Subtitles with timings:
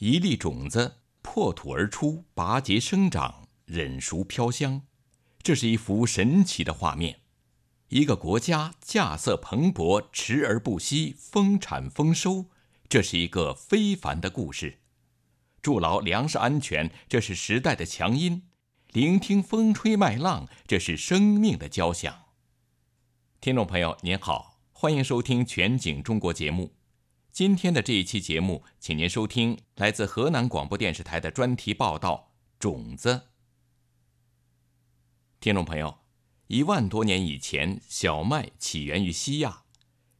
[0.00, 4.86] 一粒种子破土而出，拔节生长，忍熟飘香，
[5.42, 7.20] 这是一幅神奇的画面。
[7.88, 12.46] 一个国家稼穑蓬勃，持而不息，丰产丰收，
[12.88, 14.78] 这是一个非凡的故事。
[15.60, 18.44] 筑牢粮食安全，这是时代的强音；
[18.92, 22.22] 聆听风吹麦浪，这是生命的交响。
[23.38, 26.79] 听众朋友您好，欢迎收听《全景中国》节目。
[27.40, 33.08] 今天的这一期节目，请您收听来自河南广播电视台的专题报道《种子》。
[35.40, 36.00] 听众朋友。
[36.48, 39.62] 一万多年以前，小麦起源于西亚，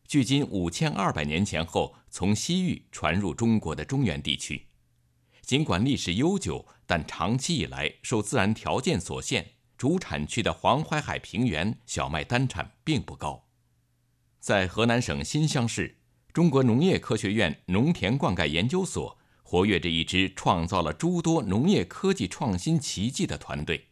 [0.09, 4.69] 距今五千二百年前后，从西域传入中国的中原地区。
[5.43, 13.47] 尽管历史悠久，但长期以来受自然条件所限，主产区的黄淮海平原小麦单产并不高。
[14.39, 15.99] 在河南省新乡市，
[16.33, 23.89] 中国农业科学院农田灌溉研究所活跃着一支创造了诸多农业科技创新奇迹的团队。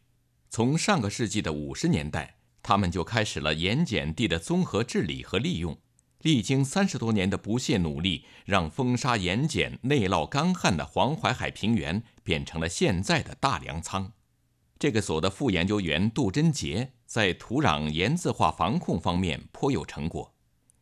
[0.49, 5.77] 从上个世纪的五十年代，他们就开始了盐碱地的综合治理和利用。
[6.23, 14.13] 历经三十多年的不懈努力，让风沙盐碱、内涝干旱的黄淮海平原变成了现在的大粮仓。
[14.79, 20.33] 这个所的副研究员杜贞杰在土壤盐渍化防控方面颇有成果。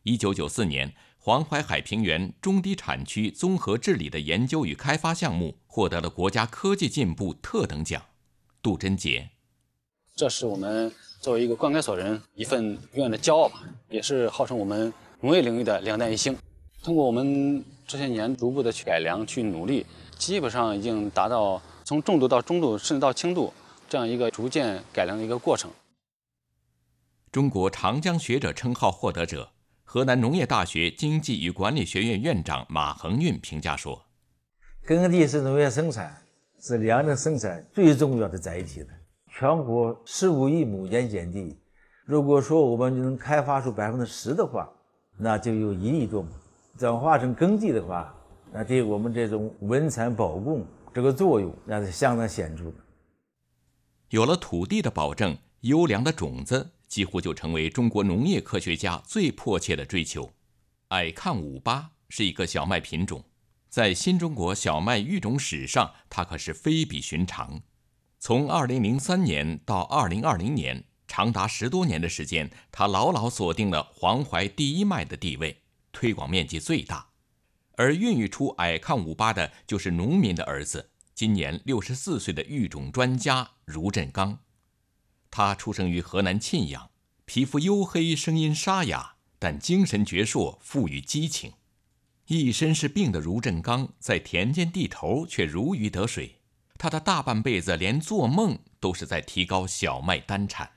[0.03, 0.95] 一九九四年，
[1.27, 8.01] 黄淮海平原中低产区综合治理的研究与开发项目获得了国家科技进步特等奖。
[8.61, 9.29] 杜真杰。
[10.15, 16.33] 这是我们作为一个灌溉所人一份永远的骄傲吧，也是号称我们农业领域的两弹一星。
[16.81, 19.85] 通过我们这些年逐步的去改良、去努力，
[20.17, 23.53] 基本上已经达到从重度到中度，甚至到轻度
[23.89, 25.69] 这样一个逐渐改良的一个过程。
[27.33, 29.51] 中国长江学者称号获得者、
[29.89, 34.03] 河南农业大学经济与管理学院院长马恒运评价说
[34.85, 36.13] ：“耕地是农业生产、
[36.59, 38.87] 是粮食生产最重要的载体的。”
[39.31, 41.57] 全国十五亿亩盐碱地，
[42.05, 44.69] 如果说我们能开发出百分之十的话，
[45.17, 46.27] 那就有一亿多亩。
[46.77, 48.13] 转化成耕地的话，
[48.51, 52.73] 那对我们这种稳产保供这个作用，那是相当显著的。
[54.09, 60.31] 有了土地的保证，优良的种子几乎就成为中国农业科学家最迫切的追求。
[60.89, 63.23] 矮抗五八是一个小麦品种，
[63.69, 67.61] 在新中国小麦育种史上，它可是非比寻常。
[68.19, 75.61] 从2003年到2020年，长达十多年的时间，它牢牢锁定了黄淮第一麦的地位，
[75.91, 77.09] 推广面积最大。
[77.75, 84.39] 而孕育出矮抗五八的，就是农民的儿子，今年六十四岁的育种专家茹振刚。
[85.37, 86.89] 他出生于河南沁阳，
[87.25, 91.53] 皮肤黝黑，声音沙哑，但精神矍铄，富于激情。
[92.25, 96.37] 一身是病的卢振刚，在田间地头却如鱼得水。
[96.79, 100.67] 他的大半辈子连做梦都是在提高小麦单产。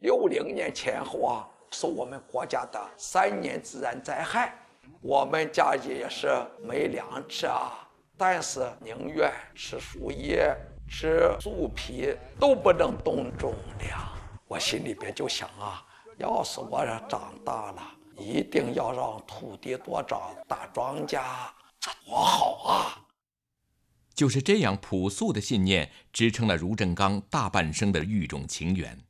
[0.00, 4.58] 六零年前后啊，是我们国家的三年自然灾害，
[5.02, 10.52] 我们家也是没粮吃啊，但是宁愿吃树叶、
[10.88, 14.00] 吃树皮，都不能动种粮。
[14.46, 15.84] 我心里边就想啊，
[16.18, 17.82] 要是我长大了，
[18.16, 21.22] 一定要让土地多长大庄稼，
[21.80, 23.00] 这多好啊！
[24.14, 29.02] 就是这样朴素的信念，支撑了茹振刚大半生的育种情缘。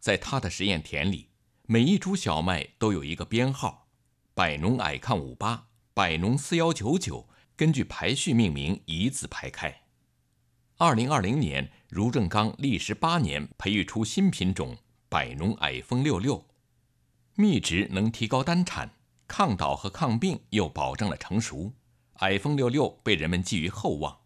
[0.00, 1.28] 在他的实验田里，
[1.66, 3.88] 每一株小麦都有一个编号：
[4.32, 9.83] 百农矮抗五八、百农四幺九九，根据排序命名，一字排开。
[10.78, 14.76] 二零二零年，茹振刚历时八年培育出新品种
[15.08, 16.44] 百农矮丰六六，
[17.36, 18.90] 蜜植能提高单产，
[19.28, 21.72] 抗倒和抗病又保证了成熟。
[22.14, 24.18] 矮丰六六被人们寄予厚望，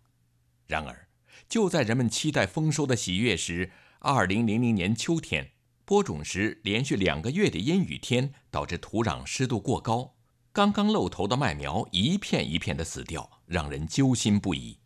[0.66, 1.08] 然而，
[1.50, 5.50] 就在人们期待丰收的喜悦时，二零零零年秋天，
[5.84, 10.14] 播种时连续两个月的阴雨天导致土壤湿度过高，
[10.54, 14.78] 刚刚露头的麦苗一片一片的死掉，让人揪心不已。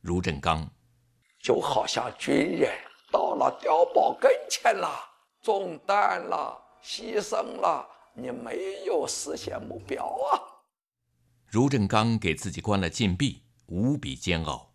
[0.00, 0.70] 茹振刚，
[1.42, 2.70] 就好像军人
[3.10, 4.90] 到了碉堡跟前了，
[5.42, 10.40] 中弹了，牺牲了，你没有实现目标啊。
[11.52, 14.74] 卢振刚给自己关了禁闭，无比煎熬。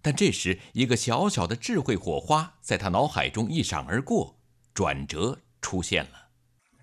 [0.00, 4.38] 但这时，一个小小的智慧火花在他脑海中一闪而过，
[4.74, 6.28] 转折出现了。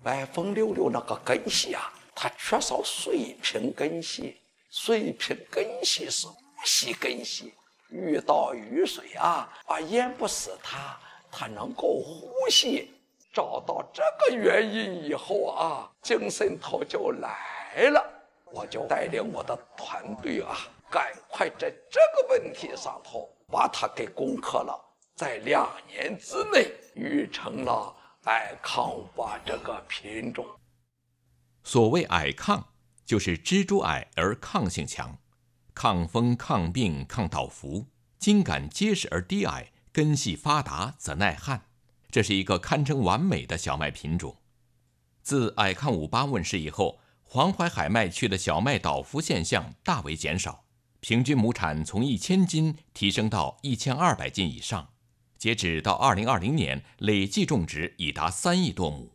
[0.02, 4.36] 歪风六六那个根系啊，它缺少水平根系。
[4.70, 7.54] 水平根系是呼吸根系，
[7.92, 10.98] 遇到雨水啊，啊淹不死它，
[11.30, 12.90] 它能够呼吸。
[13.34, 18.04] 找到这个原因以后啊，精神头就来了。
[18.52, 20.54] 我就带领我的团队啊，
[20.90, 24.78] 赶快在这个问题上头把它给攻克了，
[25.14, 29.08] 在两年之内育成了矮抗五
[29.46, 30.44] 这个品种。
[31.64, 32.68] 所谓矮抗，
[33.06, 35.16] 就是蜘蛛矮而抗性强，
[35.74, 37.86] 抗风、抗病、抗倒伏，
[38.18, 41.66] 茎秆结实而低矮，根系发达则耐旱。
[42.10, 44.36] 这是一个堪称完美的小麦品种。
[45.22, 50.64] 自矮抗五八问世以后，黄淮海麦区的小麦倒伏现象大为减少，
[51.00, 54.90] 平均亩产从一千斤提升到一千二百斤以上。
[55.38, 59.12] 截止到二零二零年，累计种植已达三亿多亩。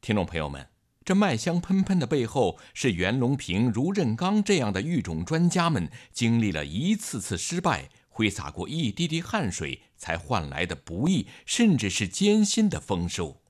[0.00, 0.75] 听众朋友们。
[1.06, 13.40] 这麦香喷喷的背后，是袁隆平、茹振刚这样的育种专家们经历了一次次失败，挥洒过一滴滴汗水，才换来的不易，甚至是艰辛的丰收。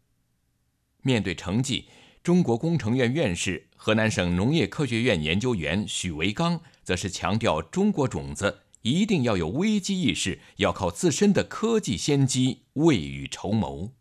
[1.01, 1.87] 面对成绩，
[2.23, 13.93] 中国工程院院士、河南省农业科学院研究员许维刚则是强调，中国种子一定要有危机意识，要靠自身的科技先机未雨绸缪。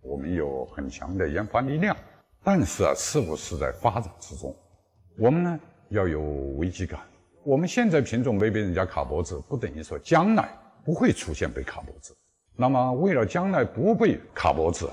[0.00, 1.96] 我们有很强的研发力量。
[2.44, 4.54] 但是啊，事物是在发展之中，
[5.16, 6.20] 我们呢要有
[6.58, 7.00] 危机感。
[7.42, 10.46] 我们现在品种没被人家卡脖子，不等于说将来
[10.84, 12.14] 不会出现被卡脖子。
[12.54, 14.90] 那么，为了将来不被卡脖子，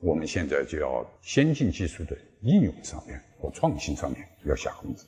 [0.00, 5.06] 我们现在就要先进技术的应用上面和创新上面要下功夫。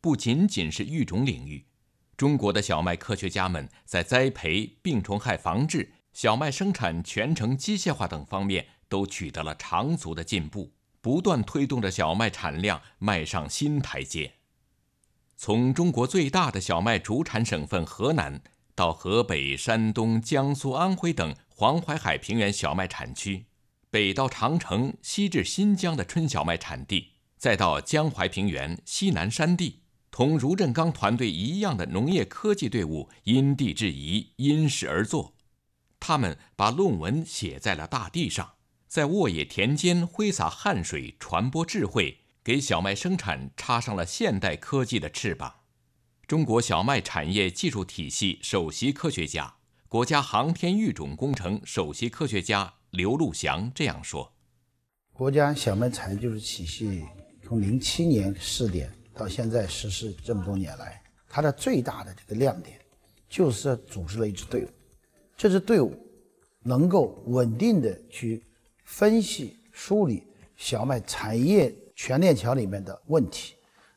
[0.00, 1.66] 不仅仅是育种领域，
[2.16, 8.66] 中国的小麦科学家们在栽培、病虫害防治、小麦生产全程机械化等方面。
[8.92, 14.34] 都取得了长足的进步，不断推动着小麦产量迈上新台阶。
[15.34, 18.42] 从中国最大的小麦主产省份河南，
[18.74, 23.46] 到河北、山东、江苏、安徽等黄淮海平原小麦产区，
[23.88, 29.80] 北到长城，西至新疆的春小麦产地，再到江淮平原、西南山地，
[30.10, 35.34] 同茹振刚团队一样的农业科技队伍因地制宜、因时而作，
[35.98, 38.52] 他们把论文写在了大地上。
[38.92, 45.60] 在沃野田间挥洒汗水，传播智慧，给小麦生产插上了现代科技的翅膀。
[46.26, 49.54] 中国小麦产业技术体系首席科学家、
[49.88, 54.30] 国家航天育种工程首席科学家刘路祥这样说
[55.14, 57.02] ：“国家小麦产业技术体系
[57.42, 62.78] 从零七年试点到现在实施这么多年来，它的最大的这个亮点，
[63.26, 64.68] 就是组织了一支队伍。
[65.34, 65.96] 这支队伍
[66.60, 68.44] 能够稳定的去。”
[68.92, 70.22] 分析梳理
[70.54, 73.54] 小麦产业全链条里面的问题，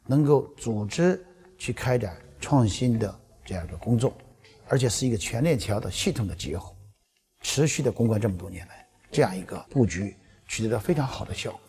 [0.07, 1.21] 能够组织
[1.57, 4.15] 去开展创新的这样一个工作，
[4.69, 6.73] 而且是一个全链条的系统的结合，
[7.41, 10.15] 持续的攻关这么多年来，这样一个布局
[10.47, 11.59] 取得了非常好的效果。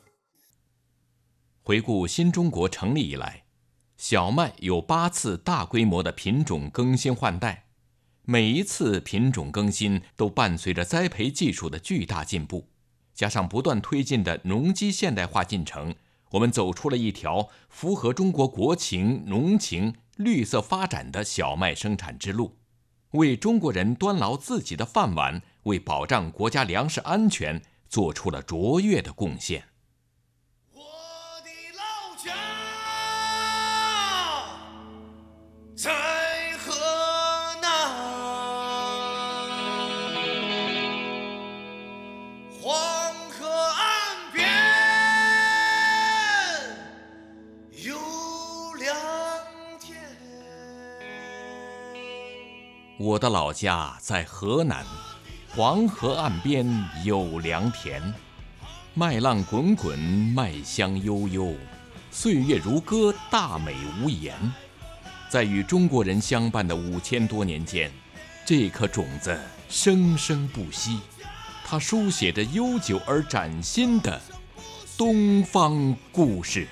[1.65, 3.43] 回顾新中国成立以来，
[3.97, 7.65] 小麦有八次大规模的品种更新换代，
[8.23, 12.69] 每一次品种更新都伴随着栽培技术的巨大进步。
[13.17, 15.95] 加上不断推进的农机现代化进程，
[16.33, 22.59] 我们走出了一条符合中国国情、农情、绿色发展的小麦生产之路，
[23.13, 29.65] 为中国人端牢自己的饭碗，为保障国家粮食安全做出了卓越的贡献。
[52.99, 54.83] 我的老家在河南，
[55.55, 56.67] 黄河岸边
[57.05, 58.01] 有良田，
[58.95, 61.55] 麦浪滚滚，麦香悠悠，
[62.11, 64.35] 岁月如歌，大美无言。
[65.29, 67.93] 在与中国人相伴的五千多年间，
[68.47, 69.39] 这颗种子
[69.69, 71.01] 生生不息，
[71.67, 74.19] 它书写着悠久而崭新的
[74.97, 76.67] 东方故事。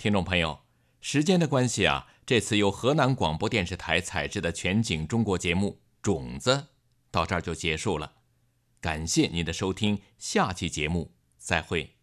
[0.00, 0.60] 听众朋友，
[1.02, 6.50] 时间的关系啊，这次由河南广播电视台采制的全景中国节目《种子》
[7.10, 8.14] 到这儿就结束了。
[8.80, 11.99] 感谢您的收听，下期节目再会。